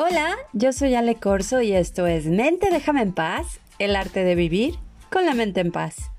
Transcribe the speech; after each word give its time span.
Hola, 0.00 0.36
yo 0.52 0.72
soy 0.72 0.94
Ale 0.94 1.16
Corso 1.16 1.60
y 1.60 1.72
esto 1.72 2.06
es 2.06 2.26
Mente 2.26 2.68
Déjame 2.70 3.02
en 3.02 3.12
Paz, 3.12 3.58
el 3.80 3.96
arte 3.96 4.22
de 4.22 4.36
vivir 4.36 4.76
con 5.10 5.26
la 5.26 5.34
mente 5.34 5.58
en 5.58 5.72
paz. 5.72 6.12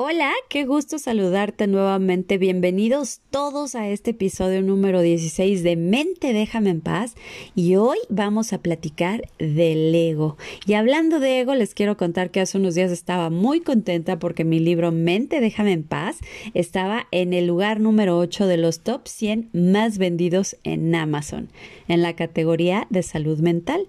Hola, 0.00 0.30
qué 0.48 0.64
gusto 0.64 0.96
saludarte 1.00 1.66
nuevamente. 1.66 2.38
Bienvenidos 2.38 3.20
todos 3.30 3.74
a 3.74 3.88
este 3.88 4.12
episodio 4.12 4.62
número 4.62 5.00
16 5.00 5.64
de 5.64 5.74
Mente 5.74 6.32
Déjame 6.32 6.70
en 6.70 6.80
Paz. 6.80 7.16
Y 7.56 7.74
hoy 7.74 7.98
vamos 8.08 8.52
a 8.52 8.62
platicar 8.62 9.22
del 9.40 9.92
ego. 9.92 10.36
Y 10.66 10.74
hablando 10.74 11.18
de 11.18 11.40
ego, 11.40 11.56
les 11.56 11.74
quiero 11.74 11.96
contar 11.96 12.30
que 12.30 12.38
hace 12.38 12.58
unos 12.58 12.76
días 12.76 12.92
estaba 12.92 13.28
muy 13.28 13.60
contenta 13.60 14.20
porque 14.20 14.44
mi 14.44 14.60
libro 14.60 14.92
Mente 14.92 15.40
Déjame 15.40 15.72
en 15.72 15.82
Paz 15.82 16.18
estaba 16.54 17.08
en 17.10 17.32
el 17.32 17.48
lugar 17.48 17.80
número 17.80 18.18
8 18.18 18.46
de 18.46 18.56
los 18.56 18.84
top 18.84 19.08
100 19.08 19.50
más 19.52 19.98
vendidos 19.98 20.56
en 20.62 20.94
Amazon, 20.94 21.48
en 21.88 22.02
la 22.02 22.14
categoría 22.14 22.86
de 22.88 23.02
salud 23.02 23.40
mental. 23.40 23.88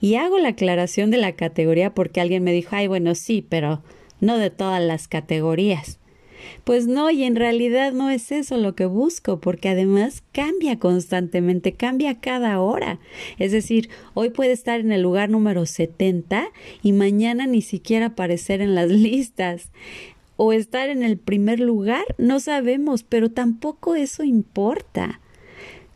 Y 0.00 0.14
hago 0.14 0.38
la 0.38 0.48
aclaración 0.48 1.10
de 1.10 1.18
la 1.18 1.32
categoría 1.32 1.94
porque 1.94 2.22
alguien 2.22 2.44
me 2.44 2.52
dijo, 2.52 2.76
ay, 2.76 2.86
bueno, 2.86 3.14
sí, 3.14 3.44
pero 3.46 3.82
no 4.20 4.38
de 4.38 4.50
todas 4.50 4.82
las 4.82 5.08
categorías. 5.08 5.98
Pues 6.64 6.86
no, 6.86 7.10
y 7.10 7.24
en 7.24 7.36
realidad 7.36 7.92
no 7.92 8.10
es 8.10 8.32
eso 8.32 8.56
lo 8.56 8.74
que 8.74 8.86
busco, 8.86 9.40
porque 9.40 9.68
además 9.68 10.22
cambia 10.32 10.78
constantemente, 10.78 11.72
cambia 11.72 12.20
cada 12.20 12.60
hora. 12.60 12.98
Es 13.38 13.52
decir, 13.52 13.88
hoy 14.14 14.30
puede 14.30 14.52
estar 14.52 14.80
en 14.80 14.92
el 14.92 15.02
lugar 15.02 15.30
número 15.30 15.66
70 15.66 16.48
y 16.82 16.92
mañana 16.92 17.46
ni 17.46 17.62
siquiera 17.62 18.06
aparecer 18.06 18.60
en 18.60 18.74
las 18.74 18.88
listas. 18.90 19.70
O 20.36 20.54
estar 20.54 20.88
en 20.88 21.02
el 21.02 21.18
primer 21.18 21.60
lugar, 21.60 22.04
no 22.16 22.40
sabemos, 22.40 23.02
pero 23.02 23.30
tampoco 23.30 23.94
eso 23.94 24.24
importa. 24.24 25.20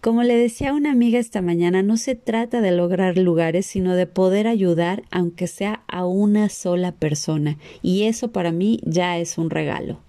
Como 0.05 0.23
le 0.23 0.37
decía 0.37 0.75
una 0.75 0.93
amiga 0.93 1.19
esta 1.19 1.41
mañana, 1.41 1.83
no 1.83 1.97
se 1.97 2.15
trata 2.15 2.61
de 2.61 2.73
lograr 2.73 3.17
lugares, 3.17 3.65
sino 3.65 3.97
de 3.97 4.07
poder 4.07 4.47
ayudar, 4.47 5.03
aunque 5.11 5.47
sea 5.47 5.83
a 5.89 6.05
una 6.05 6.51
sola 6.51 6.93
persona. 6.93 7.57
Y 7.81 8.03
eso 8.03 8.31
para 8.31 8.53
mí 8.53 8.81
ya 8.85 9.17
es 9.17 9.39
un 9.39 9.49
regalo. 9.49 10.01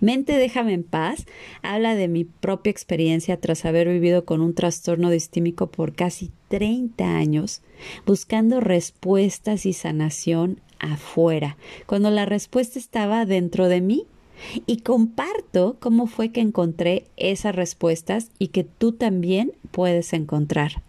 Mente 0.00 0.36
déjame 0.38 0.72
en 0.72 0.82
paz 0.82 1.24
habla 1.62 1.94
de 1.94 2.08
mi 2.08 2.24
propia 2.24 2.72
experiencia 2.72 3.36
tras 3.36 3.64
haber 3.64 3.86
vivido 3.86 4.24
con 4.24 4.40
un 4.40 4.54
trastorno 4.54 5.08
distímico 5.08 5.68
por 5.68 5.94
casi 5.94 6.32
30 6.48 7.16
años, 7.16 7.62
buscando 8.04 8.58
respuestas 8.58 9.66
y 9.66 9.72
sanación 9.72 10.60
afuera, 10.80 11.56
cuando 11.86 12.10
la 12.10 12.26
respuesta 12.26 12.76
estaba 12.80 13.24
dentro 13.24 13.68
de 13.68 13.82
mí 13.82 14.06
y 14.66 14.78
comparto 14.78 15.76
cómo 15.80 16.06
fue 16.06 16.30
que 16.30 16.40
encontré 16.40 17.04
esas 17.16 17.54
respuestas 17.54 18.30
y 18.38 18.48
que 18.48 18.64
tú 18.64 18.92
también 18.92 19.52
puedes 19.70 20.12
encontrar. 20.12 20.82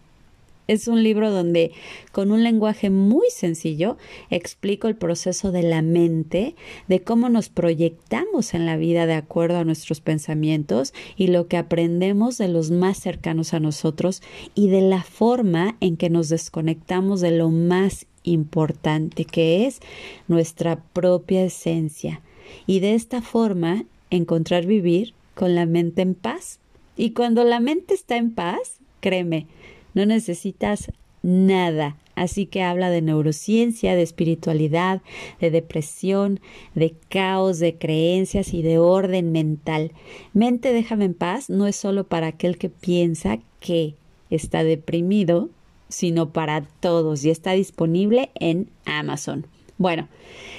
Es 0.66 0.88
un 0.88 1.02
libro 1.02 1.30
donde, 1.30 1.72
con 2.10 2.30
un 2.30 2.42
lenguaje 2.42 2.88
muy 2.88 3.26
sencillo, 3.28 3.98
explico 4.30 4.88
el 4.88 4.96
proceso 4.96 5.52
de 5.52 5.62
la 5.62 5.82
mente, 5.82 6.56
de 6.88 7.02
cómo 7.02 7.28
nos 7.28 7.50
proyectamos 7.50 8.54
en 8.54 8.64
la 8.64 8.78
vida 8.78 9.04
de 9.04 9.12
acuerdo 9.12 9.58
a 9.58 9.64
nuestros 9.64 10.00
pensamientos 10.00 10.94
y 11.16 11.26
lo 11.26 11.48
que 11.48 11.58
aprendemos 11.58 12.38
de 12.38 12.48
los 12.48 12.70
más 12.70 12.98
cercanos 12.98 13.52
a 13.52 13.60
nosotros 13.60 14.22
y 14.54 14.68
de 14.68 14.80
la 14.80 15.02
forma 15.02 15.76
en 15.80 15.98
que 15.98 16.08
nos 16.08 16.30
desconectamos 16.30 17.20
de 17.20 17.32
lo 17.32 17.50
más 17.50 18.06
importante 18.22 19.26
que 19.26 19.66
es 19.66 19.80
nuestra 20.28 20.76
propia 20.76 21.44
esencia, 21.44 22.22
y 22.66 22.80
de 22.80 22.94
esta 22.94 23.22
forma 23.22 23.84
encontrar 24.10 24.66
vivir 24.66 25.14
con 25.34 25.54
la 25.54 25.66
mente 25.66 26.02
en 26.02 26.14
paz. 26.14 26.60
Y 26.96 27.10
cuando 27.10 27.44
la 27.44 27.60
mente 27.60 27.94
está 27.94 28.16
en 28.16 28.32
paz, 28.32 28.78
créeme, 29.00 29.46
no 29.94 30.06
necesitas 30.06 30.92
nada. 31.22 31.96
Así 32.14 32.46
que 32.46 32.62
habla 32.62 32.90
de 32.90 33.02
neurociencia, 33.02 33.96
de 33.96 34.02
espiritualidad, 34.02 35.02
de 35.40 35.50
depresión, 35.50 36.38
de 36.74 36.94
caos, 37.08 37.58
de 37.58 37.76
creencias 37.76 38.54
y 38.54 38.62
de 38.62 38.78
orden 38.78 39.32
mental. 39.32 39.90
Mente 40.32 40.72
déjame 40.72 41.06
en 41.06 41.14
paz 41.14 41.50
no 41.50 41.66
es 41.66 41.74
solo 41.74 42.04
para 42.04 42.28
aquel 42.28 42.56
que 42.56 42.68
piensa 42.68 43.40
que 43.58 43.94
está 44.30 44.62
deprimido, 44.62 45.50
sino 45.88 46.30
para 46.30 46.62
todos 46.80 47.24
y 47.24 47.30
está 47.30 47.52
disponible 47.52 48.30
en 48.36 48.68
Amazon. 48.84 49.46
Bueno, 49.76 50.08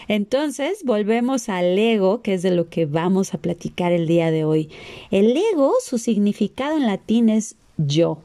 entonces 0.07 0.83
volvemos 0.83 1.47
al 1.47 1.77
ego, 1.77 2.21
que 2.21 2.33
es 2.33 2.41
de 2.41 2.51
lo 2.51 2.69
que 2.69 2.85
vamos 2.85 3.33
a 3.33 3.37
platicar 3.37 3.91
el 3.91 4.07
día 4.07 4.29
de 4.29 4.43
hoy. 4.43 4.69
El 5.09 5.35
ego, 5.53 5.73
su 5.83 5.97
significado 5.97 6.75
en 6.77 6.85
latín 6.85 7.29
es 7.29 7.55
yo. 7.77 8.19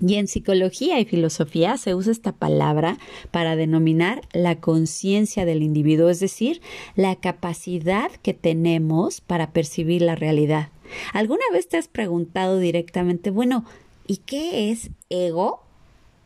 Y 0.00 0.14
en 0.14 0.28
psicología 0.28 1.00
y 1.00 1.04
filosofía 1.04 1.76
se 1.76 1.96
usa 1.96 2.12
esta 2.12 2.30
palabra 2.30 2.98
para 3.32 3.56
denominar 3.56 4.22
la 4.32 4.60
conciencia 4.60 5.44
del 5.44 5.62
individuo, 5.62 6.08
es 6.08 6.20
decir, 6.20 6.60
la 6.94 7.16
capacidad 7.16 8.10
que 8.22 8.32
tenemos 8.32 9.20
para 9.20 9.50
percibir 9.50 10.02
la 10.02 10.14
realidad. 10.14 10.68
¿Alguna 11.12 11.42
vez 11.52 11.68
te 11.68 11.76
has 11.76 11.88
preguntado 11.88 12.60
directamente, 12.60 13.30
bueno, 13.30 13.64
¿y 14.06 14.18
qué 14.18 14.70
es 14.70 14.90
ego? 15.10 15.67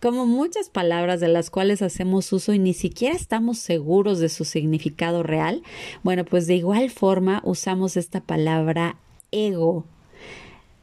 Como 0.03 0.27
muchas 0.27 0.69
palabras 0.69 1.21
de 1.21 1.29
las 1.29 1.49
cuales 1.49 1.81
hacemos 1.81 2.33
uso 2.33 2.53
y 2.53 2.59
ni 2.59 2.75
siquiera 2.75 3.15
estamos 3.15 3.59
seguros 3.59 4.19
de 4.19 4.29
su 4.29 4.45
significado 4.45 5.23
real, 5.23 5.63
bueno, 6.03 6.25
pues 6.25 6.49
de 6.49 6.57
igual 6.57 6.91
forma 6.91 7.41
usamos 7.45 7.97
esta 7.97 8.21
palabra 8.21 8.97
ego. 9.31 9.85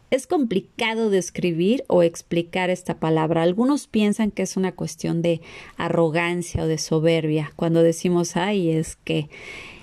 Es 0.09 0.25
complicado 0.25 1.09
describir 1.09 1.84
o 1.88 2.02
explicar 2.02 2.69
esta 2.69 2.97
palabra. 2.97 3.44
Algunos 3.44 3.88
piensan 3.88 4.31
que 4.31 4.44
es 4.44 4.56
una 4.56 4.72
cuestión 4.72 5.22
de 5.22 5.41
arrogancia 5.75 6.63
o 6.63 6.68
de 6.68 6.78
soberbia. 6.78 7.51
Cuando 7.57 7.84
decimos, 7.84 8.38
ay, 8.38 8.72
es 8.72 8.96
que 8.96 9.30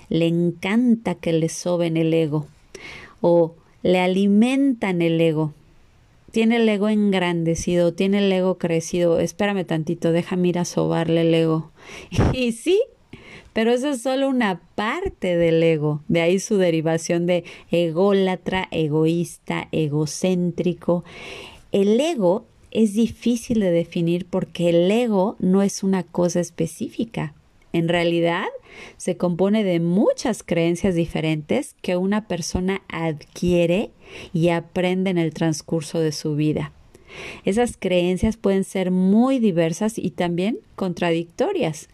le 0.08 0.26
encanta 0.26 1.14
que 1.14 1.34
le 1.34 1.50
soben 1.50 1.98
el 1.98 2.14
ego 2.14 2.46
o 3.20 3.54
le 3.82 4.00
alimentan 4.00 5.02
el 5.02 5.20
ego 5.20 5.52
tiene 6.36 6.56
el 6.56 6.68
ego 6.68 6.90
engrandecido, 6.90 7.94
tiene 7.94 8.18
el 8.18 8.30
ego 8.30 8.58
crecido, 8.58 9.20
espérame 9.20 9.64
tantito, 9.64 10.12
déjame 10.12 10.48
ir 10.48 10.58
a 10.58 10.66
sobarle 10.66 11.22
el 11.22 11.32
ego. 11.32 11.70
Y 12.34 12.52
sí, 12.52 12.78
pero 13.54 13.72
eso 13.72 13.88
es 13.88 14.02
solo 14.02 14.28
una 14.28 14.60
parte 14.74 15.34
del 15.34 15.62
ego, 15.62 16.02
de 16.08 16.20
ahí 16.20 16.38
su 16.38 16.58
derivación 16.58 17.24
de 17.24 17.44
ególatra, 17.70 18.68
egoísta, 18.70 19.68
egocéntrico. 19.72 21.04
El 21.72 21.98
ego 21.98 22.44
es 22.70 22.92
difícil 22.92 23.60
de 23.60 23.70
definir 23.70 24.26
porque 24.26 24.68
el 24.68 24.90
ego 24.90 25.36
no 25.38 25.62
es 25.62 25.82
una 25.82 26.02
cosa 26.02 26.40
específica. 26.40 27.32
En 27.76 27.88
realidad, 27.88 28.46
se 28.96 29.18
compone 29.18 29.62
de 29.62 29.80
muchas 29.80 30.42
creencias 30.42 30.94
diferentes 30.94 31.76
que 31.82 31.98
una 31.98 32.26
persona 32.26 32.80
adquiere 32.88 33.90
y 34.32 34.48
aprende 34.48 35.10
en 35.10 35.18
el 35.18 35.34
transcurso 35.34 36.00
de 36.00 36.12
su 36.12 36.36
vida. 36.36 36.72
Esas 37.44 37.76
creencias 37.76 38.38
pueden 38.38 38.64
ser 38.64 38.90
muy 38.90 39.40
diversas 39.40 39.98
y 39.98 40.12
también 40.12 40.58
contradictorias. 40.74 41.90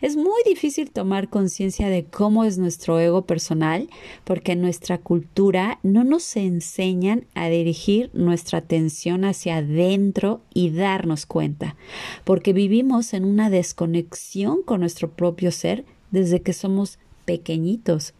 Es 0.00 0.16
muy 0.16 0.42
difícil 0.44 0.90
tomar 0.90 1.28
conciencia 1.28 1.88
de 1.88 2.04
cómo 2.04 2.44
es 2.44 2.58
nuestro 2.58 2.98
ego 2.98 3.22
personal 3.22 3.88
porque 4.24 4.52
en 4.52 4.62
nuestra 4.62 4.98
cultura 4.98 5.78
no 5.82 6.04
nos 6.04 6.36
enseñan 6.36 7.26
a 7.34 7.48
dirigir 7.48 8.10
nuestra 8.12 8.58
atención 8.58 9.24
hacia 9.24 9.58
adentro 9.58 10.40
y 10.54 10.70
darnos 10.70 11.26
cuenta, 11.26 11.76
porque 12.24 12.52
vivimos 12.52 13.14
en 13.14 13.24
una 13.24 13.50
desconexión 13.50 14.62
con 14.62 14.80
nuestro 14.80 15.10
propio 15.10 15.50
ser 15.50 15.84
desde 16.10 16.42
que 16.42 16.52
somos 16.52 16.98
pequeñitos. 17.24 18.14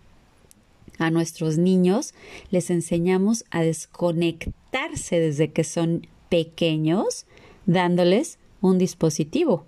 A 0.98 1.10
nuestros 1.10 1.56
niños 1.56 2.14
les 2.50 2.70
enseñamos 2.70 3.44
a 3.50 3.62
desconectarse 3.62 5.18
desde 5.18 5.50
que 5.50 5.64
son 5.64 6.06
pequeños, 6.28 7.26
dándoles 7.66 8.38
un 8.60 8.78
dispositivo, 8.78 9.64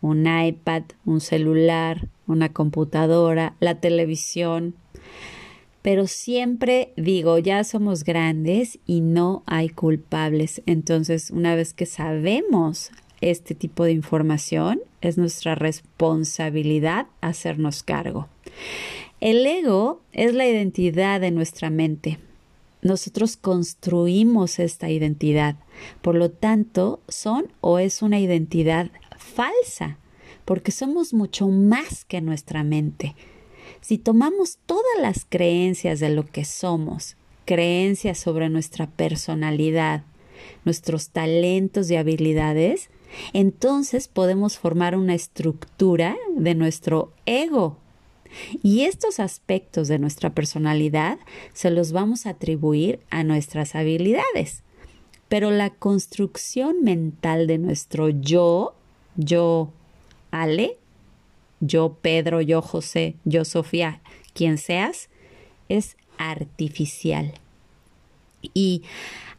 un 0.00 0.26
iPad, 0.26 0.82
un 1.04 1.20
celular, 1.20 2.08
una 2.26 2.52
computadora, 2.52 3.54
la 3.60 3.80
televisión. 3.80 4.74
Pero 5.82 6.06
siempre 6.06 6.92
digo, 6.96 7.38
ya 7.38 7.64
somos 7.64 8.04
grandes 8.04 8.78
y 8.86 9.00
no 9.00 9.42
hay 9.46 9.68
culpables. 9.68 10.62
Entonces, 10.66 11.30
una 11.30 11.54
vez 11.54 11.72
que 11.72 11.86
sabemos 11.86 12.90
este 13.20 13.54
tipo 13.54 13.84
de 13.84 13.92
información, 13.92 14.80
es 15.00 15.18
nuestra 15.18 15.54
responsabilidad 15.54 17.06
hacernos 17.20 17.82
cargo. 17.82 18.28
El 19.20 19.44
ego 19.46 20.00
es 20.12 20.34
la 20.34 20.46
identidad 20.46 21.20
de 21.20 21.30
nuestra 21.30 21.70
mente. 21.70 22.18
Nosotros 22.82 23.36
construimos 23.36 24.60
esta 24.60 24.90
identidad. 24.90 25.56
Por 26.02 26.14
lo 26.14 26.30
tanto, 26.30 27.00
son 27.08 27.48
o 27.60 27.80
es 27.80 28.02
una 28.02 28.20
identidad 28.20 28.90
falsa, 29.28 29.98
porque 30.44 30.72
somos 30.72 31.12
mucho 31.14 31.48
más 31.48 32.04
que 32.04 32.20
nuestra 32.20 32.62
mente. 32.62 33.14
Si 33.80 33.98
tomamos 33.98 34.58
todas 34.66 34.84
las 35.00 35.26
creencias 35.28 36.00
de 36.00 36.10
lo 36.10 36.26
que 36.26 36.44
somos 36.44 37.16
creencias 37.44 38.18
sobre 38.18 38.50
nuestra 38.50 38.88
personalidad, 38.88 40.02
nuestros 40.66 41.08
talentos 41.08 41.90
y 41.90 41.96
habilidades, 41.96 42.90
entonces 43.32 44.06
podemos 44.06 44.58
formar 44.58 44.96
una 44.96 45.14
estructura 45.14 46.16
de 46.36 46.54
nuestro 46.54 47.12
ego. 47.24 47.78
Y 48.62 48.82
estos 48.82 49.18
aspectos 49.18 49.88
de 49.88 49.98
nuestra 49.98 50.34
personalidad 50.34 51.18
se 51.54 51.70
los 51.70 51.92
vamos 51.92 52.26
a 52.26 52.30
atribuir 52.30 53.00
a 53.08 53.24
nuestras 53.24 53.74
habilidades. 53.74 54.62
Pero 55.28 55.50
la 55.50 55.70
construcción 55.70 56.82
mental 56.82 57.46
de 57.46 57.56
nuestro 57.56 58.10
yo, 58.10 58.74
yo 59.18 59.72
Ale, 60.30 60.78
yo 61.60 61.98
Pedro, 62.00 62.40
yo 62.40 62.62
José, 62.62 63.16
yo 63.24 63.44
Sofía, 63.44 64.00
quien 64.32 64.56
seas, 64.56 65.10
es 65.68 65.96
artificial. 66.16 67.34
Y 68.54 68.82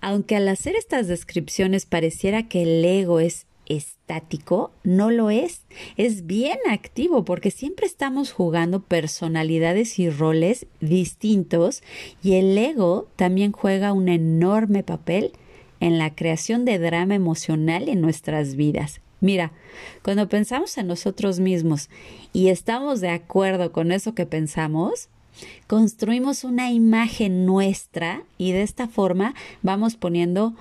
aunque 0.01 0.35
al 0.35 0.47
hacer 0.47 0.75
estas 0.75 1.07
descripciones 1.07 1.85
pareciera 1.85 2.47
que 2.47 2.63
el 2.63 2.83
ego 2.83 3.19
es 3.19 3.47
estático, 3.69 4.71
no 4.83 5.11
lo 5.11 5.29
es. 5.29 5.61
Es 5.95 6.25
bien 6.25 6.57
activo 6.69 7.23
porque 7.23 7.51
siempre 7.51 7.85
estamos 7.85 8.33
jugando 8.33 8.81
personalidades 8.81 9.99
y 9.99 10.09
roles 10.09 10.65
distintos 10.81 11.83
y 12.21 12.33
el 12.33 12.57
ego 12.57 13.07
también 13.15 13.53
juega 13.53 13.93
un 13.93 14.09
enorme 14.09 14.83
papel 14.83 15.31
en 15.79 15.97
la 15.97 16.13
creación 16.15 16.65
de 16.65 16.79
drama 16.79 17.15
emocional 17.15 17.87
en 17.87 18.01
nuestras 18.01 18.55
vidas. 18.55 19.01
Mira, 19.21 19.51
cuando 20.01 20.29
pensamos 20.29 20.77
en 20.77 20.87
nosotros 20.87 21.39
mismos 21.39 21.89
y 22.31 22.49
estamos 22.49 23.01
de 23.01 23.09
acuerdo 23.09 23.71
con 23.71 23.91
eso 23.91 24.15
que 24.15 24.25
pensamos, 24.25 25.09
construimos 25.67 26.43
una 26.43 26.71
imagen 26.71 27.45
nuestra 27.45 28.23
y 28.37 28.51
de 28.51 28.61
esta 28.61 28.87
forma 28.87 29.35
vamos 29.61 29.95
poniendo 29.95 30.53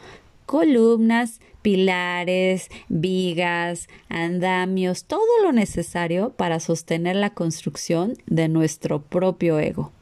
columnas, 0.46 1.40
pilares, 1.62 2.68
vigas, 2.88 3.88
andamios, 4.08 5.04
todo 5.04 5.42
lo 5.42 5.52
necesario 5.52 6.30
para 6.30 6.58
sostener 6.58 7.16
la 7.16 7.30
construcción 7.30 8.14
de 8.26 8.48
nuestro 8.48 9.02
propio 9.02 9.58
ego. 9.58 9.92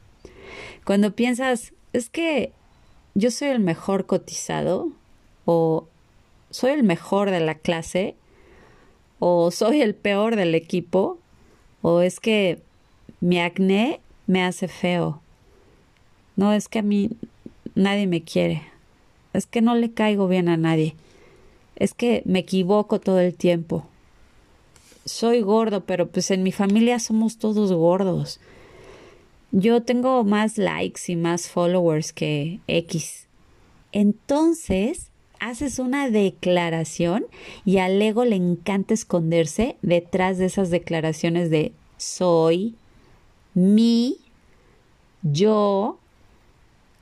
Cuando 0.84 1.14
piensas, 1.14 1.72
es 1.92 2.08
que 2.08 2.52
yo 3.14 3.30
soy 3.30 3.48
el 3.48 3.60
mejor 3.60 4.06
cotizado 4.06 4.90
o 5.46 5.88
soy 6.50 6.70
el 6.70 6.84
mejor 6.84 7.30
de 7.30 7.40
la 7.40 7.56
clase 7.56 8.14
o 9.18 9.50
soy 9.50 9.80
el 9.80 9.94
peor 9.94 10.36
del 10.36 10.54
equipo 10.54 11.18
o 11.82 12.00
es 12.00 12.20
que 12.20 12.62
mi 13.20 13.40
acné 13.40 14.00
me 14.26 14.42
hace 14.42 14.68
feo. 14.68 15.20
No, 16.36 16.52
es 16.52 16.68
que 16.68 16.80
a 16.80 16.82
mí 16.82 17.10
nadie 17.74 18.06
me 18.06 18.22
quiere. 18.22 18.62
Es 19.32 19.46
que 19.46 19.62
no 19.62 19.74
le 19.74 19.92
caigo 19.92 20.28
bien 20.28 20.48
a 20.48 20.56
nadie. 20.56 20.96
Es 21.76 21.94
que 21.94 22.22
me 22.24 22.40
equivoco 22.40 23.00
todo 23.00 23.20
el 23.20 23.34
tiempo. 23.34 23.86
Soy 25.04 25.40
gordo, 25.40 25.84
pero 25.84 26.08
pues 26.08 26.30
en 26.30 26.42
mi 26.42 26.52
familia 26.52 26.98
somos 26.98 27.38
todos 27.38 27.72
gordos. 27.72 28.40
Yo 29.52 29.82
tengo 29.82 30.24
más 30.24 30.58
likes 30.58 31.02
y 31.06 31.16
más 31.16 31.48
followers 31.48 32.12
que 32.12 32.60
X. 32.66 33.26
Entonces, 33.92 35.10
haces 35.40 35.78
una 35.78 36.10
declaración 36.10 37.26
y 37.64 37.78
al 37.78 38.00
ego 38.00 38.24
le 38.24 38.36
encanta 38.36 38.94
esconderse 38.94 39.76
detrás 39.82 40.38
de 40.38 40.46
esas 40.46 40.70
declaraciones 40.70 41.50
de 41.50 41.72
soy, 41.96 42.74
mi, 43.54 44.18
yo. 45.22 45.98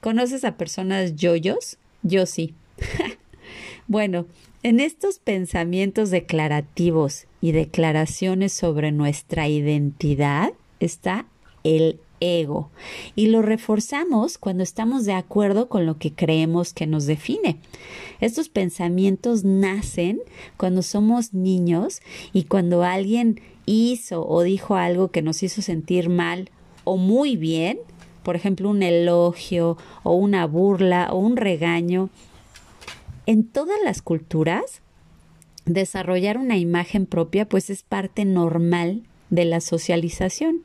¿Conoces 0.01 0.45
a 0.45 0.57
personas 0.57 1.17
yoyos? 1.17 1.79
Yo 2.03 2.27
sí. 2.27 2.55
bueno, 3.87 4.27
en 4.63 4.81
estos 4.81 5.19
pensamientos 5.19 6.11
declarativos 6.11 7.27
y 7.41 7.53
declaraciones 7.53 8.53
sobre 8.53 8.93
nuestra 8.93 9.49
identidad 9.49 10.53
está 10.81 11.27
el 11.65 12.01
ego 12.20 12.70
y 13.14 13.26
lo 13.26 13.43
reforzamos 13.43 14.38
cuando 14.38 14.62
estamos 14.62 15.05
de 15.05 15.12
acuerdo 15.12 15.69
con 15.69 15.87
lo 15.87 15.99
que 15.99 16.12
creemos 16.12 16.72
que 16.72 16.87
nos 16.87 17.06
define. 17.06 17.58
Estos 18.20 18.49
pensamientos 18.49 19.44
nacen 19.44 20.20
cuando 20.56 20.82
somos 20.82 21.34
niños 21.34 22.00
y 22.32 22.44
cuando 22.44 22.82
alguien 22.82 23.40
hizo 23.66 24.26
o 24.26 24.43
dijo 24.43 24.76
algo 24.76 25.11
que 25.11 25.22
nos 25.22 25.43
hizo 25.43 25.62
sentir 25.62 26.08
mal 26.08 26.50
o 26.84 26.96
muy 26.96 27.37
bien, 27.37 27.78
por 28.22 28.37
ejemplo 28.37 28.70
un 28.70 28.82
elogio 28.82 29.76
o 30.02 30.14
una 30.14 30.46
burla 30.46 31.08
o 31.12 31.19
un 31.19 31.37
regaño. 31.37 32.11
En 33.26 33.44
todas 33.44 33.78
las 33.84 34.02
culturas, 34.02 34.82
desarrollar 35.64 36.37
una 36.38 36.56
imagen 36.58 37.06
propia 37.06 37.49
pues 37.49 37.70
es 37.70 37.82
parte 37.82 38.25
normal 38.25 39.02
de 39.31 39.44
la 39.44 39.61
socialización. 39.61 40.62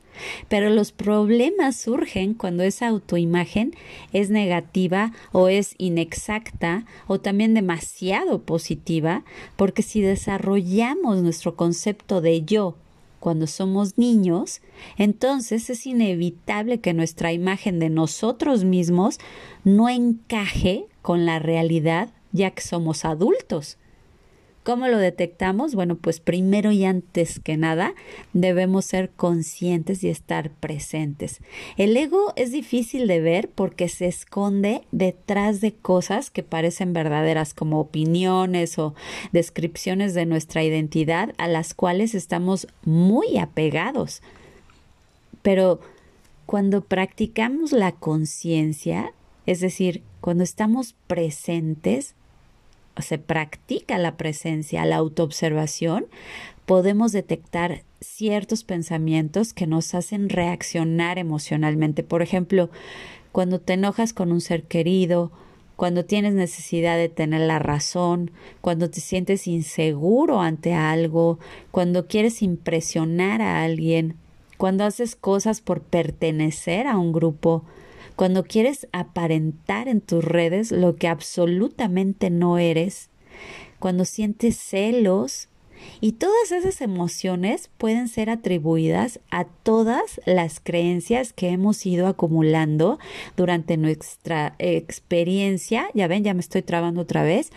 Pero 0.48 0.70
los 0.70 0.92
problemas 0.92 1.76
surgen 1.76 2.34
cuando 2.34 2.62
esa 2.62 2.88
autoimagen 2.88 3.74
es 4.12 4.30
negativa 4.30 5.12
o 5.32 5.48
es 5.48 5.74
inexacta 5.78 6.84
o 7.06 7.20
también 7.20 7.54
demasiado 7.54 8.42
positiva, 8.42 9.24
porque 9.56 9.82
si 9.82 10.00
desarrollamos 10.00 11.22
nuestro 11.22 11.56
concepto 11.56 12.20
de 12.20 12.42
yo 12.42 12.76
cuando 13.18 13.46
somos 13.46 13.98
niños, 13.98 14.62
entonces 14.96 15.68
es 15.70 15.86
inevitable 15.86 16.80
que 16.80 16.94
nuestra 16.94 17.32
imagen 17.32 17.78
de 17.78 17.90
nosotros 17.90 18.64
mismos 18.64 19.18
no 19.62 19.88
encaje 19.88 20.86
con 21.02 21.26
la 21.26 21.38
realidad 21.38 22.10
ya 22.32 22.50
que 22.50 22.62
somos 22.62 23.04
adultos. 23.04 23.76
¿Cómo 24.62 24.88
lo 24.88 24.98
detectamos? 24.98 25.74
Bueno, 25.74 25.96
pues 25.96 26.20
primero 26.20 26.70
y 26.70 26.84
antes 26.84 27.40
que 27.40 27.56
nada 27.56 27.94
debemos 28.34 28.84
ser 28.84 29.08
conscientes 29.08 30.04
y 30.04 30.10
estar 30.10 30.50
presentes. 30.50 31.40
El 31.78 31.96
ego 31.96 32.34
es 32.36 32.52
difícil 32.52 33.06
de 33.06 33.20
ver 33.20 33.48
porque 33.48 33.88
se 33.88 34.06
esconde 34.06 34.82
detrás 34.92 35.62
de 35.62 35.72
cosas 35.72 36.30
que 36.30 36.42
parecen 36.42 36.92
verdaderas 36.92 37.54
como 37.54 37.80
opiniones 37.80 38.78
o 38.78 38.94
descripciones 39.32 40.12
de 40.12 40.26
nuestra 40.26 40.62
identidad 40.62 41.32
a 41.38 41.48
las 41.48 41.72
cuales 41.72 42.14
estamos 42.14 42.66
muy 42.84 43.38
apegados. 43.38 44.20
Pero 45.40 45.80
cuando 46.44 46.82
practicamos 46.82 47.72
la 47.72 47.92
conciencia, 47.92 49.14
es 49.46 49.60
decir, 49.60 50.02
cuando 50.20 50.44
estamos 50.44 50.94
presentes, 51.06 52.14
se 53.00 53.18
practica 53.18 53.98
la 53.98 54.16
presencia, 54.16 54.84
la 54.84 54.96
autoobservación, 54.96 56.06
podemos 56.66 57.12
detectar 57.12 57.82
ciertos 58.00 58.64
pensamientos 58.64 59.52
que 59.52 59.66
nos 59.66 59.94
hacen 59.94 60.28
reaccionar 60.28 61.18
emocionalmente. 61.18 62.02
Por 62.02 62.22
ejemplo, 62.22 62.70
cuando 63.32 63.60
te 63.60 63.74
enojas 63.74 64.12
con 64.12 64.32
un 64.32 64.40
ser 64.40 64.64
querido, 64.64 65.30
cuando 65.76 66.04
tienes 66.04 66.34
necesidad 66.34 66.96
de 66.96 67.08
tener 67.08 67.40
la 67.40 67.58
razón, 67.58 68.32
cuando 68.60 68.90
te 68.90 69.00
sientes 69.00 69.46
inseguro 69.46 70.40
ante 70.40 70.74
algo, 70.74 71.38
cuando 71.70 72.06
quieres 72.06 72.42
impresionar 72.42 73.40
a 73.40 73.62
alguien, 73.62 74.16
cuando 74.58 74.84
haces 74.84 75.16
cosas 75.16 75.62
por 75.62 75.80
pertenecer 75.80 76.86
a 76.86 76.98
un 76.98 77.12
grupo, 77.12 77.64
cuando 78.16 78.44
quieres 78.44 78.88
aparentar 78.92 79.88
en 79.88 80.00
tus 80.00 80.24
redes 80.24 80.72
lo 80.72 80.96
que 80.96 81.08
absolutamente 81.08 82.30
no 82.30 82.58
eres, 82.58 83.08
cuando 83.78 84.04
sientes 84.04 84.56
celos, 84.58 85.48
y 86.00 86.12
todas 86.12 86.52
esas 86.52 86.80
emociones 86.80 87.70
pueden 87.78 88.08
ser 88.08 88.30
atribuidas 88.30 89.20
a 89.30 89.44
todas 89.44 90.20
las 90.26 90.60
creencias 90.60 91.32
que 91.32 91.48
hemos 91.48 91.84
ido 91.86 92.06
acumulando 92.06 92.98
durante 93.36 93.76
nuestra 93.76 94.54
experiencia, 94.58 95.88
ya 95.94 96.06
ven, 96.06 96.24
ya 96.24 96.34
me 96.34 96.40
estoy 96.40 96.62
trabando 96.62 97.02
otra 97.02 97.22
vez, 97.22 97.50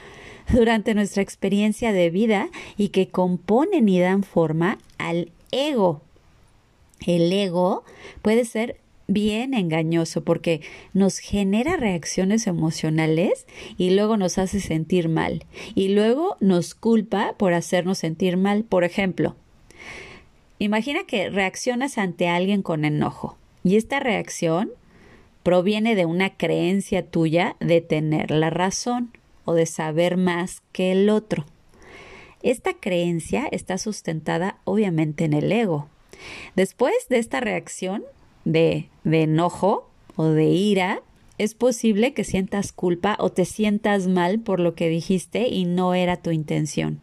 durante 0.52 0.94
nuestra 0.94 1.22
experiencia 1.22 1.94
de 1.94 2.10
vida 2.10 2.50
y 2.78 2.90
que 2.90 3.08
componen 3.08 3.88
y 3.88 4.00
dan 4.00 4.24
forma 4.24 4.78
al 4.98 5.32
ego. 5.52 6.02
El 7.06 7.32
ego 7.32 7.84
puede 8.22 8.46
ser 8.46 8.78
bien 9.08 9.54
engañoso 9.54 10.24
porque 10.24 10.62
nos 10.94 11.20
genera 11.20 11.78
reacciones 11.78 12.48
emocionales 12.48 13.46
y 13.78 13.92
luego 13.92 14.18
nos 14.18 14.38
hace 14.38 14.60
sentir 14.60 15.10
mal 15.10 15.46
y 15.76 15.90
luego 15.90 16.38
nos 16.40 16.76
culpa 16.76 17.36
por 17.38 17.54
hacernos 17.54 17.98
sentir 17.98 18.38
mal. 18.38 18.64
Por 18.64 18.84
ejemplo, 18.84 19.36
imagina 20.60 21.02
que 21.06 21.30
reaccionas 21.30 21.98
ante 21.98 22.28
alguien 22.28 22.62
con 22.62 22.86
enojo 22.86 23.38
y 23.64 23.76
esta 23.76 24.00
reacción 24.00 24.72
proviene 25.44 25.96
de 25.96 26.06
una 26.06 26.36
creencia 26.38 27.06
tuya 27.06 27.56
de 27.60 27.82
tener 27.82 28.32
la 28.32 28.50
razón 28.50 29.12
o 29.46 29.54
de 29.54 29.66
saber 29.66 30.18
más 30.18 30.62
que 30.72 30.94
el 30.94 31.10
otro. 31.10 31.46
Esta 32.42 32.74
creencia 32.74 33.48
está 33.52 33.78
sustentada 33.78 34.58
obviamente 34.64 35.26
en 35.26 35.34
el 35.34 35.52
ego. 35.52 35.88
Después 36.56 36.94
de 37.10 37.18
esta 37.18 37.40
reacción, 37.40 38.04
de, 38.46 38.90
enojo 39.06 39.90
o 40.16 40.26
de 40.26 40.46
ira, 40.46 41.02
es 41.38 41.56
posible 41.56 42.14
que 42.14 42.24
sientas 42.24 42.72
culpa 42.72 43.18
o 43.20 43.32
te 43.32 43.46
sientas 43.46 44.08
mal 44.08 44.40
por 44.40 44.60
lo 44.60 44.76
que 44.76 44.90
dijiste 44.90 45.48
y 45.48 45.66
no 45.66 45.94
era 45.94 46.18
tu 46.18 46.32
intención. 46.32 47.02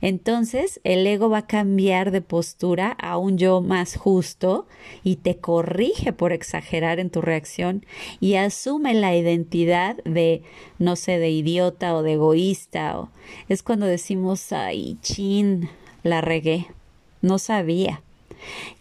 Entonces 0.00 0.80
el 0.84 1.04
ego 1.04 1.28
va 1.28 1.38
a 1.38 1.46
cambiar 1.46 2.12
de 2.12 2.20
postura 2.20 2.92
a 2.92 3.18
un 3.18 3.38
yo 3.38 3.60
más 3.60 3.96
justo 3.96 4.68
y 5.02 5.16
te 5.16 5.38
corrige 5.38 6.12
por 6.12 6.32
exagerar 6.32 7.00
en 7.00 7.10
tu 7.10 7.20
reacción 7.20 7.84
y 8.20 8.34
asume 8.34 8.94
la 8.94 9.16
identidad 9.16 9.96
de, 10.04 10.42
no 10.78 10.94
sé, 10.94 11.18
de 11.18 11.30
idiota 11.30 11.96
o 11.96 12.04
de 12.04 12.12
egoísta. 12.12 13.00
O... 13.00 13.08
Es 13.48 13.64
cuando 13.64 13.86
decimos, 13.86 14.52
ay, 14.52 14.96
chin, 15.02 15.68
la 16.04 16.20
regué, 16.20 16.68
no 17.20 17.40
sabía. 17.40 18.02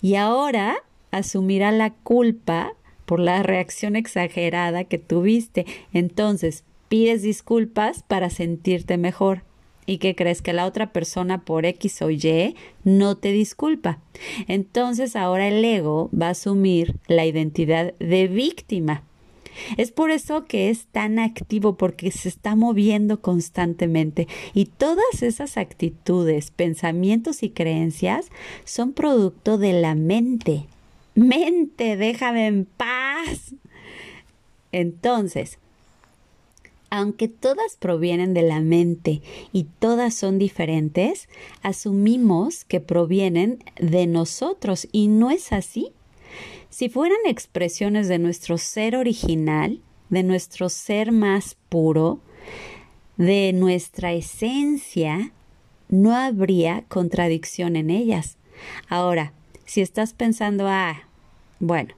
Y 0.04 0.14
ahora 0.16 0.84
asumirá 1.12 1.72
la 1.72 1.92
culpa 1.92 2.74
por 3.06 3.20
la 3.20 3.42
reacción 3.44 3.96
exagerada 3.96 4.84
que 4.84 4.98
tuviste. 4.98 5.66
Entonces, 5.94 6.64
pides 6.90 7.22
disculpas 7.22 8.04
para 8.04 8.30
sentirte 8.30 8.98
mejor 8.98 9.44
y 9.88 9.98
que 9.98 10.16
crees 10.16 10.42
que 10.42 10.54
la 10.54 10.66
otra 10.66 10.92
persona 10.92 11.44
por 11.44 11.66
X 11.66 12.02
o 12.02 12.12
Y 12.12 12.56
no 12.84 13.18
te 13.18 13.32
disculpa. 13.32 14.00
Entonces 14.48 15.16
ahora 15.16 15.48
el 15.48 15.64
ego 15.64 16.12
va 16.14 16.28
a 16.28 16.32
asumir 16.32 16.98
la 17.08 17.26
identidad 17.26 17.94
de 17.98 18.28
víctima. 18.28 19.04
Es 19.78 19.92
por 19.92 20.12
eso 20.12 20.46
que 20.46 20.70
es 20.70 20.86
tan 20.88 21.18
activo 21.18 21.78
porque 21.78 22.12
se 22.12 22.30
está 22.30 22.56
moviendo 22.56 23.22
constantemente 23.22 24.28
y 24.54 24.66
todas 24.66 25.24
esas 25.24 25.58
actitudes, 25.58 26.52
pensamientos 26.52 27.42
y 27.42 27.50
creencias 27.50 28.30
son 28.66 28.94
producto 28.94 29.58
de 29.58 29.74
la 29.74 29.96
mente. 29.96 30.68
Mente, 31.18 31.98
déjame 31.98 32.46
en 32.46 32.66
paz. 32.66 33.56
Entonces, 34.72 35.58
aunque 36.92 37.28
todas 37.28 37.76
provienen 37.76 38.36
de 38.36 38.44
la 38.44 38.62
mente 38.62 39.24
y 39.52 39.64
todas 39.80 40.14
son 40.14 40.38
diferentes, 40.38 41.28
asumimos 41.64 42.66
que 42.66 42.82
provienen 42.82 43.64
de 43.80 44.06
nosotros 44.06 44.88
y 44.92 45.08
no 45.08 45.32
es 45.32 45.52
así. 45.54 45.92
Si 46.70 46.88
fueran 46.88 47.18
expresiones 47.26 48.08
de 48.08 48.20
nuestro 48.20 48.60
ser 48.60 48.96
original, 48.96 49.82
de 50.10 50.22
nuestro 50.22 50.70
ser 50.70 51.12
más 51.12 51.58
puro, 51.70 52.20
de 53.18 53.54
nuestra 53.54 54.14
esencia, 54.14 55.32
no 55.90 56.16
habría 56.16 56.84
contradicción 56.90 57.76
en 57.76 57.90
ellas. 57.90 58.38
Ahora, 58.88 59.34
si 59.66 59.82
estás 59.82 60.14
pensando, 60.14 60.68
ah, 60.68 61.07
bueno, 61.60 61.94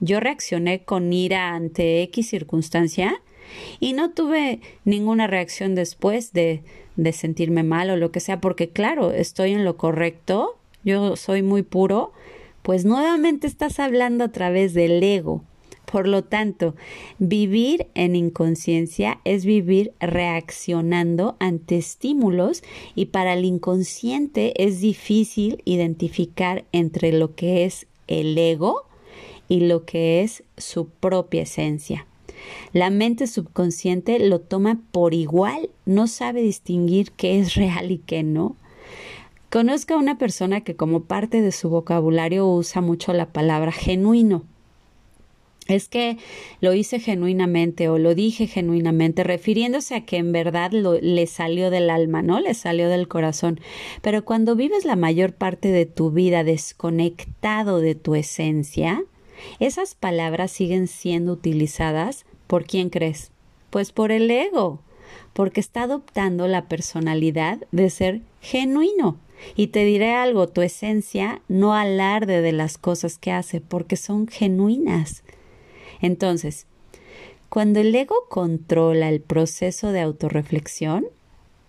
yo 0.00 0.20
reaccioné 0.20 0.84
con 0.84 1.12
ira 1.12 1.54
ante 1.54 2.02
X 2.02 2.28
circunstancia, 2.28 3.20
y 3.80 3.92
no 3.92 4.10
tuve 4.10 4.60
ninguna 4.84 5.26
reacción 5.26 5.74
después 5.74 6.32
de, 6.32 6.62
de 6.96 7.12
sentirme 7.12 7.62
mal 7.62 7.90
o 7.90 7.96
lo 7.96 8.10
que 8.12 8.20
sea, 8.20 8.40
porque 8.40 8.70
claro, 8.70 9.10
estoy 9.10 9.52
en 9.52 9.64
lo 9.64 9.76
correcto, 9.76 10.56
yo 10.84 11.16
soy 11.16 11.42
muy 11.42 11.62
puro, 11.62 12.12
pues 12.62 12.84
nuevamente 12.84 13.46
estás 13.46 13.78
hablando 13.78 14.24
a 14.24 14.32
través 14.32 14.74
del 14.74 15.02
ego. 15.02 15.42
Por 15.90 16.06
lo 16.06 16.22
tanto, 16.22 16.74
vivir 17.18 17.86
en 17.94 18.14
inconsciencia 18.14 19.20
es 19.24 19.46
vivir 19.46 19.92
reaccionando 20.00 21.36
ante 21.38 21.78
estímulos 21.78 22.62
y 22.94 23.06
para 23.06 23.32
el 23.32 23.46
inconsciente 23.46 24.62
es 24.62 24.80
difícil 24.82 25.62
identificar 25.64 26.66
entre 26.72 27.12
lo 27.12 27.34
que 27.34 27.64
es 27.64 27.86
el 28.06 28.36
ego 28.36 28.87
y 29.48 29.60
lo 29.60 29.84
que 29.84 30.22
es 30.22 30.44
su 30.56 30.88
propia 30.88 31.42
esencia. 31.42 32.06
La 32.72 32.90
mente 32.90 33.26
subconsciente 33.26 34.18
lo 34.18 34.40
toma 34.40 34.80
por 34.92 35.14
igual, 35.14 35.70
no 35.86 36.06
sabe 36.06 36.42
distinguir 36.42 37.10
qué 37.12 37.40
es 37.40 37.54
real 37.54 37.90
y 37.90 37.98
qué 37.98 38.22
no. 38.22 38.56
Conozco 39.50 39.94
a 39.94 39.98
una 39.98 40.18
persona 40.18 40.60
que 40.60 40.76
como 40.76 41.04
parte 41.04 41.40
de 41.40 41.52
su 41.52 41.70
vocabulario 41.70 42.46
usa 42.46 42.82
mucho 42.82 43.14
la 43.14 43.26
palabra 43.26 43.72
genuino. 43.72 44.44
Es 45.68 45.88
que 45.88 46.16
lo 46.60 46.72
hice 46.72 46.98
genuinamente 46.98 47.90
o 47.90 47.98
lo 47.98 48.14
dije 48.14 48.46
genuinamente, 48.46 49.22
refiriéndose 49.22 49.94
a 49.94 50.04
que 50.06 50.16
en 50.16 50.32
verdad 50.32 50.72
lo, 50.72 50.94
le 50.94 51.26
salió 51.26 51.70
del 51.70 51.90
alma, 51.90 52.22
¿no? 52.22 52.40
Le 52.40 52.54
salió 52.54 52.88
del 52.88 53.06
corazón. 53.06 53.60
Pero 54.00 54.24
cuando 54.24 54.56
vives 54.56 54.86
la 54.86 54.96
mayor 54.96 55.34
parte 55.34 55.68
de 55.68 55.84
tu 55.84 56.10
vida 56.10 56.42
desconectado 56.42 57.80
de 57.80 57.94
tu 57.94 58.14
esencia, 58.14 59.04
esas 59.60 59.94
palabras 59.94 60.50
siguen 60.50 60.88
siendo 60.88 61.32
utilizadas 61.32 62.24
¿Por 62.48 62.64
quién 62.64 62.88
crees? 62.88 63.30
Pues 63.70 63.92
por 63.92 64.10
el 64.10 64.28
ego, 64.30 64.80
porque 65.34 65.60
está 65.60 65.82
adoptando 65.82 66.48
la 66.48 66.66
personalidad 66.66 67.58
de 67.70 67.90
ser 67.90 68.22
genuino. 68.40 69.18
Y 69.54 69.68
te 69.68 69.84
diré 69.84 70.14
algo, 70.14 70.48
tu 70.48 70.62
esencia 70.62 71.42
no 71.46 71.74
alarde 71.74 72.40
de 72.40 72.52
las 72.52 72.78
cosas 72.78 73.18
que 73.18 73.30
hace, 73.30 73.60
porque 73.60 73.96
son 73.96 74.26
genuinas. 74.26 75.22
Entonces, 76.00 76.66
cuando 77.50 77.80
el 77.80 77.94
ego 77.94 78.16
controla 78.30 79.10
el 79.10 79.20
proceso 79.20 79.92
de 79.92 80.00
autorreflexión, 80.00 81.06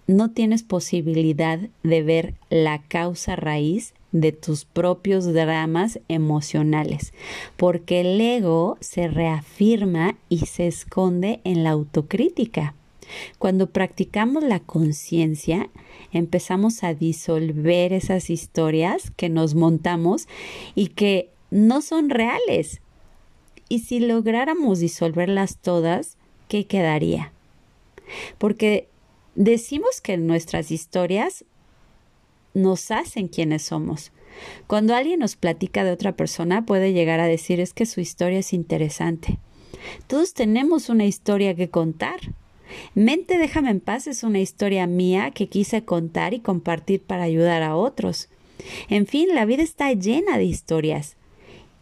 no 0.09 0.31
tienes 0.31 0.63
posibilidad 0.63 1.59
de 1.83 2.01
ver 2.01 2.33
la 2.49 2.81
causa 2.81 3.35
raíz 3.35 3.93
de 4.11 4.31
tus 4.31 4.65
propios 4.65 5.31
dramas 5.33 5.99
emocionales, 6.07 7.13
porque 7.57 8.01
el 8.01 8.19
ego 8.19 8.77
se 8.79 9.07
reafirma 9.07 10.17
y 10.27 10.47
se 10.47 10.65
esconde 10.65 11.41
en 11.43 11.63
la 11.63 11.69
autocrítica. 11.69 12.73
Cuando 13.37 13.69
practicamos 13.69 14.43
la 14.43 14.59
conciencia, 14.59 15.69
empezamos 16.11 16.83
a 16.83 16.95
disolver 16.95 17.93
esas 17.93 18.31
historias 18.31 19.11
que 19.15 19.29
nos 19.29 19.53
montamos 19.53 20.27
y 20.73 20.87
que 20.87 21.29
no 21.51 21.83
son 21.83 22.09
reales. 22.09 22.81
Y 23.67 23.79
si 23.81 23.99
lográramos 23.99 24.79
disolverlas 24.79 25.57
todas, 25.57 26.17
¿qué 26.47 26.65
quedaría? 26.65 27.31
Porque 28.39 28.87
decimos 29.39 30.01
que 30.01 30.17
nuestras 30.17 30.69
historias 30.69 31.46
nos 32.53 32.91
hacen 32.91 33.29
quienes 33.29 33.63
somos. 33.63 34.12
Cuando 34.67 34.93
alguien 34.93 35.22
nos 35.22 35.38
platica 35.38 35.86
de 35.86 35.91
otra 35.91 36.12
persona 36.12 36.65
puede 36.65 36.91
llegar 36.91 37.22
a 37.22 37.27
decir 37.27 37.62
es 37.62 37.74
que 37.74 37.86
su 37.86 38.01
historia 38.01 38.39
es 38.39 38.51
interesante. 38.51 39.39
Todos 40.08 40.34
tenemos 40.34 40.89
una 40.89 41.05
historia 41.05 41.55
que 41.55 41.69
contar. 41.69 42.19
Mente 42.96 43.38
déjame 43.38 43.69
en 43.72 43.79
paz 43.79 44.08
es 44.08 44.24
una 44.24 44.39
historia 44.39 44.86
mía 44.88 45.31
que 45.31 45.48
quise 45.48 45.86
contar 45.86 46.34
y 46.34 46.41
compartir 46.41 47.01
para 47.01 47.24
ayudar 47.24 47.63
a 47.63 47.77
otros. 47.77 48.27
En 48.89 49.08
fin, 49.08 49.29
la 49.34 49.46
vida 49.46 49.63
está 49.63 49.93
llena 49.93 50.38
de 50.38 50.43
historias. 50.43 51.15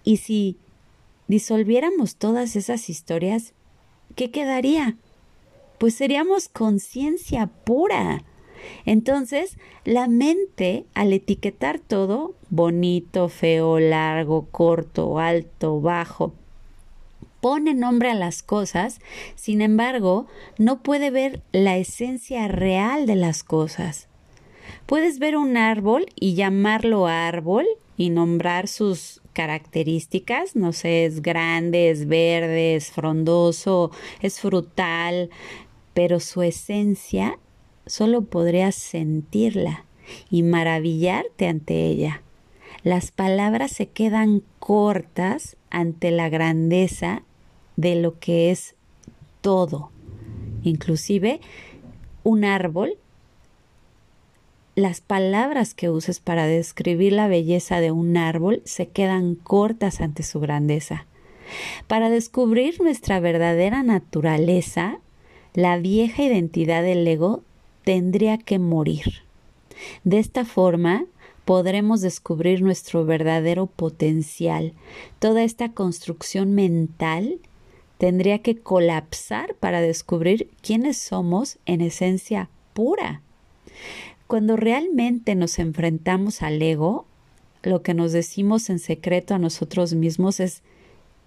Y 0.03 0.17
si 0.17 0.57
disolviéramos 1.27 2.17
todas 2.17 2.55
esas 2.55 2.87
historias, 2.87 3.53
¿qué 4.15 4.29
quedaría? 4.29 4.95
Pues 5.77 5.95
seríamos 5.95 6.49
conciencia 6.49 7.47
pura. 7.47 8.23
Entonces, 8.85 9.57
la 9.85 10.07
mente, 10.07 10.85
al 10.93 11.13
etiquetar 11.13 11.79
todo, 11.79 12.35
bonito, 12.49 13.29
feo, 13.29 13.79
largo, 13.79 14.47
corto, 14.51 15.19
alto, 15.19 15.79
bajo, 15.79 16.33
pone 17.41 17.73
nombre 17.73 18.09
a 18.09 18.15
las 18.15 18.43
cosas, 18.43 18.99
sin 19.35 19.61
embargo, 19.61 20.27
no 20.57 20.81
puede 20.81 21.11
ver 21.11 21.41
la 21.51 21.77
esencia 21.77 22.47
real 22.47 23.05
de 23.05 23.15
las 23.15 23.43
cosas. 23.43 24.07
Puedes 24.85 25.19
ver 25.19 25.37
un 25.37 25.57
árbol 25.57 26.07
y 26.15 26.33
llamarlo 26.33 27.07
árbol 27.07 27.65
y 27.95 28.09
nombrar 28.09 28.67
sus 28.67 29.21
características, 29.33 30.55
no 30.55 30.73
sé, 30.73 31.05
es 31.05 31.21
grande, 31.21 31.89
es 31.89 32.07
verde, 32.07 32.75
es 32.75 32.91
frondoso, 32.91 33.91
es 34.21 34.39
frutal, 34.39 35.29
pero 35.97 36.19
su 36.19 36.43
esencia 36.43 37.39
solo 37.87 38.21
podrías 38.21 38.75
sentirla 38.75 39.85
y 40.29 40.43
maravillarte 40.43 41.47
ante 41.47 41.87
ella. 41.87 42.21
Las 42.83 43.09
palabras 43.09 43.71
se 43.71 43.87
quedan 43.87 44.43
cortas 44.59 45.57
ante 45.71 46.11
la 46.11 46.29
grandeza 46.29 47.23
de 47.77 47.95
lo 47.95 48.19
que 48.19 48.51
es 48.51 48.75
todo. 49.41 49.89
Inclusive 50.61 51.39
un 52.23 52.45
árbol, 52.45 52.99
las 54.75 55.01
palabras 55.01 55.73
que 55.73 55.89
uses 55.89 56.19
para 56.19 56.45
describir 56.45 57.13
la 57.13 57.27
belleza 57.27 57.79
de 57.79 57.91
un 57.91 58.17
árbol 58.17 58.61
se 58.65 58.87
quedan 58.87 59.33
cortas 59.33 59.99
ante 59.99 60.21
su 60.21 60.39
grandeza. 60.39 61.07
Para 61.87 62.11
descubrir 62.11 62.79
nuestra 62.83 63.19
verdadera 63.19 63.81
naturaleza, 63.81 64.99
la 65.57 65.79
vieja 65.79 66.21
identidad 66.21 66.83
del 66.83 67.07
ego 67.07 67.41
tendría 67.83 68.37
que 68.37 68.59
morir. 68.59 69.23
De 70.03 70.19
esta 70.19 70.45
forma 70.45 71.05
podremos 71.45 72.01
descubrir 72.01 72.61
nuestro 72.61 73.05
verdadero 73.05 73.65
potencial, 73.65 74.73
toda 75.17 75.41
esta 75.41 75.69
construcción 75.69 76.53
mental 76.53 77.39
tendría 77.97 78.37
que 78.43 78.55
colapsar 78.59 79.55
para 79.55 79.81
descubrir 79.81 80.51
quiénes 80.61 80.99
somos 80.99 81.57
en 81.65 81.81
esencia 81.81 82.49
pura. 82.75 83.23
Cuando 84.27 84.57
realmente 84.57 85.33
nos 85.33 85.57
enfrentamos 85.57 86.43
al 86.43 86.61
ego, 86.61 87.07
lo 87.63 87.81
que 87.81 87.95
nos 87.95 88.11
decimos 88.11 88.69
en 88.69 88.77
secreto 88.77 89.33
a 89.33 89.39
nosotros 89.39 89.95
mismos 89.95 90.39
es 90.39 90.61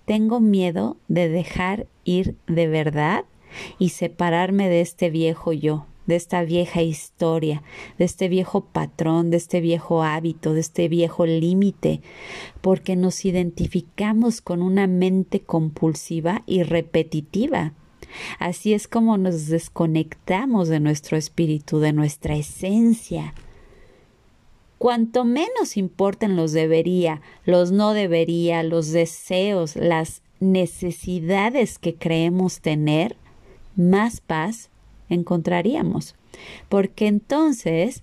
tengo 0.04 0.38
miedo 0.38 0.96
de 1.08 1.28
dejar 1.28 1.88
ir 2.04 2.36
de 2.46 2.68
verdad 2.68 3.24
y 3.78 3.90
separarme 3.90 4.68
de 4.68 4.80
este 4.80 5.10
viejo 5.10 5.52
yo, 5.52 5.86
de 6.06 6.16
esta 6.16 6.42
vieja 6.42 6.82
historia, 6.82 7.62
de 7.98 8.04
este 8.04 8.28
viejo 8.28 8.64
patrón, 8.64 9.30
de 9.30 9.36
este 9.36 9.60
viejo 9.60 10.02
hábito, 10.02 10.54
de 10.54 10.60
este 10.60 10.88
viejo 10.88 11.26
límite, 11.26 12.00
porque 12.60 12.96
nos 12.96 13.24
identificamos 13.24 14.40
con 14.40 14.62
una 14.62 14.86
mente 14.86 15.40
compulsiva 15.40 16.42
y 16.46 16.62
repetitiva. 16.62 17.72
Así 18.38 18.74
es 18.74 18.88
como 18.88 19.18
nos 19.18 19.46
desconectamos 19.46 20.68
de 20.68 20.80
nuestro 20.80 21.16
espíritu, 21.16 21.78
de 21.78 21.92
nuestra 21.92 22.36
esencia. 22.36 23.34
Cuanto 24.78 25.24
menos 25.24 25.76
importen 25.76 26.36
los 26.36 26.52
debería, 26.52 27.20
los 27.44 27.70
no 27.70 27.92
debería, 27.92 28.62
los 28.62 28.90
deseos, 28.90 29.76
las 29.76 30.22
necesidades 30.40 31.78
que 31.78 31.94
creemos 31.94 32.60
tener, 32.60 33.16
más 33.76 34.20
paz 34.20 34.70
encontraríamos. 35.08 36.14
Porque 36.68 37.06
entonces 37.06 38.02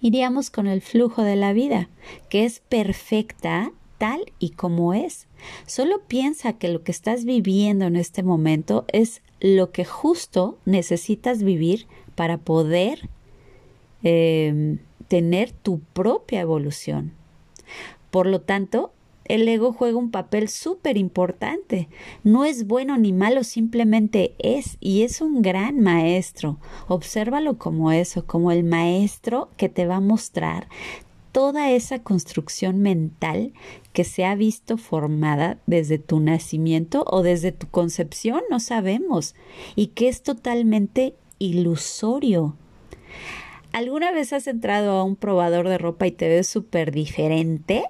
iríamos 0.00 0.50
con 0.50 0.66
el 0.66 0.80
flujo 0.82 1.22
de 1.22 1.36
la 1.36 1.52
vida, 1.52 1.88
que 2.28 2.44
es 2.44 2.60
perfecta 2.60 3.72
tal 3.98 4.32
y 4.38 4.50
como 4.50 4.94
es. 4.94 5.28
Solo 5.66 6.00
piensa 6.00 6.54
que 6.54 6.68
lo 6.68 6.82
que 6.82 6.90
estás 6.90 7.24
viviendo 7.24 7.84
en 7.84 7.96
este 7.96 8.22
momento 8.22 8.84
es 8.88 9.22
lo 9.40 9.70
que 9.70 9.84
justo 9.84 10.58
necesitas 10.64 11.42
vivir 11.42 11.86
para 12.16 12.38
poder 12.38 13.08
eh, 14.02 14.78
tener 15.08 15.52
tu 15.52 15.78
propia 15.78 16.40
evolución. 16.40 17.12
Por 18.10 18.26
lo 18.26 18.40
tanto, 18.40 18.92
el 19.24 19.46
ego 19.48 19.72
juega 19.72 19.98
un 19.98 20.10
papel 20.10 20.48
súper 20.48 20.96
importante. 20.96 21.88
No 22.24 22.44
es 22.44 22.66
bueno 22.66 22.96
ni 22.98 23.12
malo, 23.12 23.44
simplemente 23.44 24.34
es 24.38 24.76
y 24.80 25.02
es 25.02 25.20
un 25.20 25.42
gran 25.42 25.80
maestro. 25.80 26.58
Obsérvalo 26.88 27.58
como 27.58 27.92
eso, 27.92 28.26
como 28.26 28.52
el 28.52 28.64
maestro 28.64 29.48
que 29.56 29.68
te 29.68 29.86
va 29.86 29.96
a 29.96 30.00
mostrar 30.00 30.68
toda 31.32 31.70
esa 31.70 32.02
construcción 32.02 32.80
mental 32.80 33.52
que 33.92 34.04
se 34.04 34.24
ha 34.24 34.34
visto 34.34 34.76
formada 34.76 35.58
desde 35.66 35.98
tu 35.98 36.20
nacimiento 36.20 37.04
o 37.06 37.22
desde 37.22 37.52
tu 37.52 37.68
concepción, 37.68 38.42
no 38.50 38.60
sabemos, 38.60 39.34
y 39.74 39.88
que 39.88 40.08
es 40.08 40.22
totalmente 40.22 41.14
ilusorio. 41.38 42.54
¿Alguna 43.72 44.12
vez 44.12 44.34
has 44.34 44.46
entrado 44.46 44.92
a 44.92 45.04
un 45.04 45.16
probador 45.16 45.68
de 45.68 45.78
ropa 45.78 46.06
y 46.06 46.12
te 46.12 46.28
ves 46.28 46.46
súper 46.46 46.92
diferente? 46.92 47.84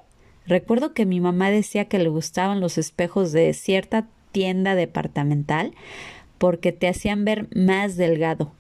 Recuerdo 0.47 0.93
que 0.93 1.07
mi 1.07 1.21
mamá 1.21 1.51
decía 1.51 1.87
que 1.87 1.99
le 1.99 2.09
gustaban 2.09 2.61
los 2.61 2.79
espejos 2.79 3.33
de 3.33 3.53
cierta 3.55 4.07
tienda 4.33 4.75
departamental 4.75 5.73
porque 6.39 6.73
te 6.73 6.89
hacían 6.89 7.25
ver 7.25 7.49
más 7.55 7.97
delgado. 7.97 8.53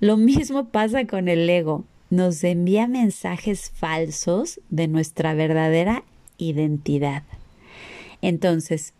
Lo 0.00 0.16
mismo 0.16 0.66
pasa 0.66 1.06
con 1.06 1.28
el 1.28 1.48
ego. 1.48 1.84
Nos 2.10 2.44
envía 2.44 2.86
mensajes 2.86 3.70
falsos 3.70 4.60
de 4.68 4.88
nuestra 4.88 5.32
verdadera 5.32 6.04
identidad. 6.36 7.22
Entonces, 8.20 8.92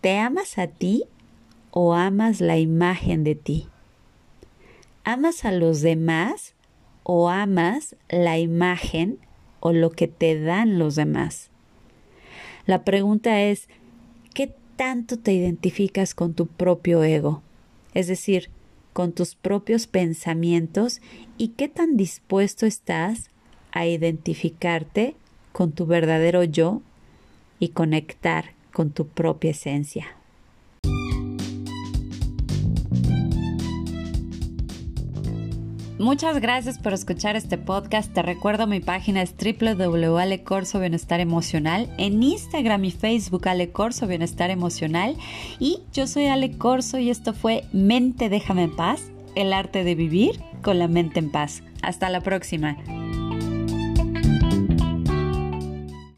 ¿te 0.00 0.18
amas 0.18 0.58
a 0.58 0.68
ti 0.68 1.04
o 1.70 1.94
amas 1.94 2.40
la 2.40 2.58
imagen 2.58 3.24
de 3.24 3.34
ti? 3.34 3.68
¿Amas 5.04 5.44
a 5.44 5.50
los 5.50 5.80
demás 5.80 6.54
o 7.02 7.28
amas 7.28 7.96
la 8.08 8.38
imagen 8.38 9.18
o 9.62 9.72
lo 9.72 9.90
que 9.90 10.08
te 10.08 10.38
dan 10.38 10.78
los 10.78 10.96
demás? 10.96 11.48
La 12.66 12.84
pregunta 12.84 13.40
es, 13.40 13.68
¿qué 14.34 14.52
tanto 14.76 15.16
te 15.16 15.32
identificas 15.32 16.14
con 16.14 16.34
tu 16.34 16.48
propio 16.48 17.04
ego? 17.04 17.42
Es 17.94 18.08
decir, 18.08 18.50
con 18.92 19.12
tus 19.12 19.36
propios 19.36 19.86
pensamientos 19.86 21.00
y 21.38 21.48
qué 21.48 21.68
tan 21.68 21.96
dispuesto 21.96 22.66
estás 22.66 23.30
a 23.70 23.86
identificarte 23.86 25.14
con 25.52 25.72
tu 25.72 25.86
verdadero 25.86 26.42
yo 26.42 26.82
y 27.58 27.68
conectar 27.68 28.52
con 28.72 28.90
tu 28.90 29.06
propia 29.06 29.52
esencia. 29.52 30.16
Muchas 36.02 36.40
gracias 36.40 36.78
por 36.80 36.94
escuchar 36.94 37.36
este 37.36 37.58
podcast. 37.58 38.12
Te 38.12 38.22
recuerdo 38.22 38.66
mi 38.66 38.80
página 38.80 39.22
es 39.22 39.36
www.alecorso 39.36 40.80
Bienestar 40.80 41.20
Emocional. 41.20 41.88
En 41.96 42.20
Instagram 42.20 42.84
y 42.86 42.90
Facebook 42.90 43.46
Ale 43.46 43.70
Corso 43.70 44.08
Bienestar 44.08 44.50
Emocional. 44.50 45.16
Y 45.60 45.78
yo 45.92 46.08
soy 46.08 46.26
Ale 46.26 46.58
Corso 46.58 46.98
y 46.98 47.08
esto 47.08 47.32
fue 47.32 47.66
Mente 47.72 48.28
Déjame 48.30 48.64
en 48.64 48.74
Paz, 48.74 49.12
el 49.36 49.52
arte 49.52 49.84
de 49.84 49.94
vivir 49.94 50.40
con 50.60 50.80
la 50.80 50.88
mente 50.88 51.20
en 51.20 51.30
paz. 51.30 51.62
Hasta 51.82 52.10
la 52.10 52.20
próxima. 52.20 52.78